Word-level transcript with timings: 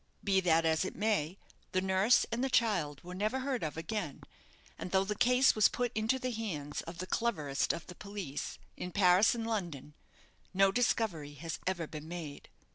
Be 0.23 0.39
that 0.39 0.65
as 0.65 0.83
it 0.83 0.95
may, 0.95 1.37
the 1.73 1.79
nurse 1.79 2.25
and 2.31 2.51
child 2.51 3.03
were 3.03 3.13
never 3.13 3.41
heard 3.41 3.61
of 3.61 3.77
again, 3.77 4.23
and 4.75 4.89
though 4.89 5.03
the 5.03 5.13
case 5.13 5.53
was 5.53 5.67
put 5.67 5.91
into 5.93 6.17
the 6.17 6.31
hands 6.31 6.81
of 6.87 6.97
the 6.97 7.05
cleverest 7.05 7.71
of 7.71 7.85
the 7.85 7.93
police, 7.93 8.57
in 8.75 8.91
Paris 8.91 9.35
and 9.35 9.45
London, 9.45 9.93
no 10.55 10.71
discovery 10.71 11.33
has 11.35 11.59
ever 11.67 11.85
been 11.85 12.07
made. 12.07 12.49